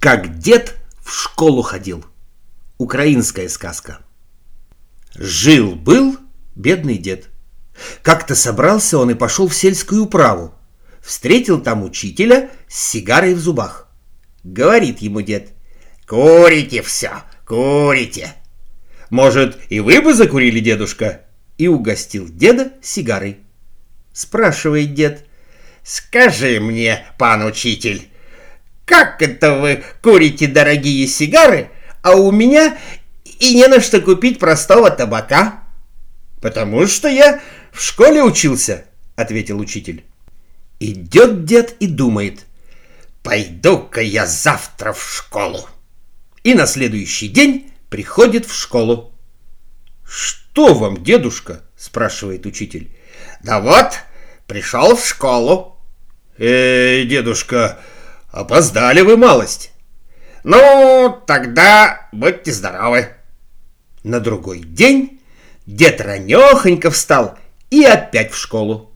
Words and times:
Как 0.00 0.38
дед 0.38 0.76
в 1.02 1.12
школу 1.12 1.62
ходил. 1.62 2.04
Украинская 2.78 3.48
сказка. 3.48 3.98
Жил-был 5.16 6.16
бедный 6.54 6.98
дед. 6.98 7.28
Как-то 8.02 8.36
собрался 8.36 8.98
он 8.98 9.10
и 9.10 9.14
пошел 9.14 9.48
в 9.48 9.56
сельскую 9.56 10.04
управу. 10.04 10.54
Встретил 11.00 11.60
там 11.60 11.82
учителя 11.82 12.50
с 12.68 12.78
сигарой 12.78 13.34
в 13.34 13.40
зубах. 13.40 13.88
Говорит 14.44 15.00
ему 15.00 15.20
дед. 15.20 15.50
«Курите 16.06 16.80
все, 16.82 17.24
курите!» 17.44 18.34
«Может, 19.10 19.58
и 19.68 19.80
вы 19.80 20.00
бы 20.00 20.14
закурили, 20.14 20.60
дедушка?» 20.60 21.22
И 21.56 21.66
угостил 21.66 22.28
деда 22.28 22.72
сигарой. 22.82 23.38
Спрашивает 24.12 24.94
дед. 24.94 25.26
«Скажи 25.82 26.60
мне, 26.60 27.04
пан 27.18 27.44
учитель, 27.44 28.08
как 28.88 29.20
это 29.20 29.54
вы 29.54 29.84
курите 30.02 30.46
дорогие 30.46 31.06
сигары, 31.06 31.70
а 32.02 32.16
у 32.16 32.32
меня 32.32 32.78
и 33.38 33.54
не 33.54 33.66
на 33.68 33.80
что 33.80 34.00
купить 34.00 34.38
простого 34.38 34.90
табака?» 34.90 35.62
«Потому 36.40 36.86
что 36.86 37.08
я 37.08 37.40
в 37.70 37.82
школе 37.82 38.22
учился»,— 38.22 38.86
ответил 39.16 39.60
учитель. 39.60 40.04
Идет 40.80 41.44
дед 41.44 41.76
и 41.80 41.86
думает. 41.86 42.46
«Пойду-ка 43.22 44.00
я 44.00 44.26
завтра 44.26 44.92
в 44.92 45.02
школу». 45.02 45.68
И 46.44 46.54
на 46.54 46.66
следующий 46.66 47.28
день 47.28 47.72
приходит 47.90 48.46
в 48.46 48.54
школу. 48.54 49.12
«Что 50.08 50.72
вам, 50.74 51.02
дедушка?»— 51.04 51.62
спрашивает 51.76 52.46
учитель. 52.46 52.96
«Да 53.42 53.60
вот, 53.60 53.98
пришел 54.46 54.96
в 54.96 55.06
школу». 55.06 55.76
«Эй, 56.38 57.04
дедушка, 57.04 57.80
опоздали 58.30 59.00
вы 59.00 59.16
малость». 59.16 59.72
«Ну, 60.44 61.22
тогда 61.26 62.08
будьте 62.12 62.52
здоровы». 62.52 63.08
На 64.04 64.20
другой 64.20 64.60
день 64.60 65.20
дед 65.66 66.00
ранехонько 66.00 66.90
встал 66.90 67.36
и 67.70 67.84
опять 67.84 68.32
в 68.32 68.36
школу. 68.36 68.92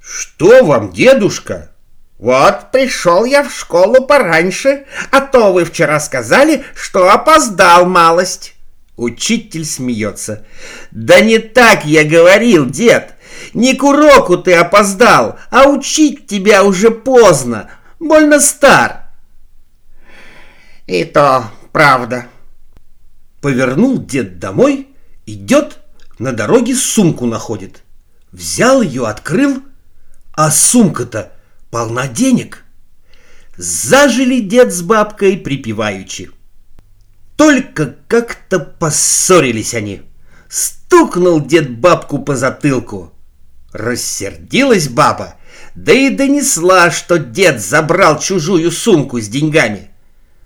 «Что 0.00 0.64
вам, 0.64 0.92
дедушка?» 0.92 1.72
«Вот 2.18 2.70
пришел 2.70 3.24
я 3.24 3.42
в 3.42 3.50
школу 3.50 4.06
пораньше, 4.06 4.84
а 5.10 5.22
то 5.22 5.52
вы 5.52 5.64
вчера 5.64 5.98
сказали, 6.00 6.64
что 6.74 7.10
опоздал 7.10 7.86
малость». 7.86 8.54
Учитель 8.96 9.64
смеется. 9.64 10.44
«Да 10.90 11.20
не 11.20 11.38
так 11.38 11.86
я 11.86 12.04
говорил, 12.04 12.66
дед. 12.66 13.14
Не 13.54 13.74
к 13.74 13.82
уроку 13.82 14.36
ты 14.36 14.52
опоздал, 14.52 15.38
а 15.50 15.68
учить 15.68 16.26
тебя 16.26 16.62
уже 16.62 16.90
поздно. 16.90 17.70
Больно 18.00 18.40
стар». 18.40 19.10
«И 20.86 21.04
то 21.04 21.44
правда». 21.72 22.26
Повернул 23.40 23.98
дед 23.98 24.38
домой, 24.38 24.88
идет, 25.26 25.78
на 26.18 26.32
дороге 26.32 26.74
сумку 26.74 27.26
находит. 27.26 27.82
Взял 28.32 28.82
ее, 28.82 29.06
открыл, 29.06 29.62
а 30.32 30.50
сумка-то 30.50 31.32
полна 31.70 32.06
денег. 32.06 32.64
Зажили 33.56 34.40
дед 34.40 34.72
с 34.72 34.82
бабкой 34.82 35.36
припеваючи. 35.38 36.30
Только 37.36 37.96
как-то 38.06 38.58
поссорились 38.58 39.74
они. 39.74 40.02
Стукнул 40.48 41.40
дед 41.40 41.78
бабку 41.78 42.18
по 42.18 42.36
затылку. 42.36 43.14
Рассердилась 43.72 44.88
баба, 44.88 45.36
да 45.74 45.92
и 45.92 46.10
донесла, 46.10 46.90
что 46.90 47.18
дед 47.18 47.60
забрал 47.60 48.18
чужую 48.18 48.70
сумку 48.70 49.20
с 49.20 49.28
деньгами. 49.28 49.90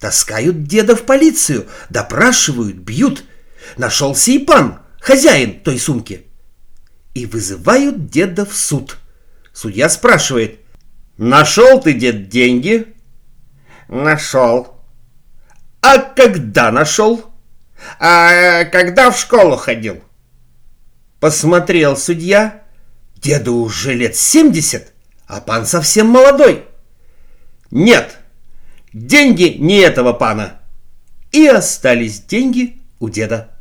Таскают 0.00 0.64
деда 0.64 0.94
в 0.94 1.04
полицию, 1.04 1.66
допрашивают, 1.88 2.76
бьют. 2.76 3.24
Нашелся 3.76 4.30
и 4.30 4.38
пан, 4.38 4.80
хозяин 5.00 5.60
той 5.60 5.78
сумки. 5.78 6.26
И 7.14 7.24
вызывают 7.24 8.10
деда 8.10 8.44
в 8.44 8.54
суд. 8.54 8.98
Судья 9.52 9.88
спрашивает, 9.88 10.60
«Нашел 11.16 11.80
ты, 11.80 11.94
дед, 11.94 12.28
деньги?» 12.28 12.94
«Нашел». 13.88 14.76
«А 15.80 15.98
когда 15.98 16.70
нашел?» 16.70 17.24
«А 17.98 18.64
когда 18.64 19.10
в 19.10 19.18
школу 19.18 19.56
ходил?» 19.56 20.02
Посмотрел 21.20 21.96
судья. 21.96 22.65
Деду 23.26 23.56
уже 23.56 23.92
лет 23.92 24.14
семьдесят, 24.14 24.92
а 25.26 25.40
пан 25.40 25.66
совсем 25.66 26.06
молодой. 26.06 26.64
«Нет, 27.72 28.18
деньги 28.92 29.56
не 29.58 29.78
этого 29.78 30.12
пана». 30.12 30.60
И 31.32 31.44
остались 31.48 32.20
деньги 32.20 32.80
у 33.00 33.08
деда. 33.08 33.55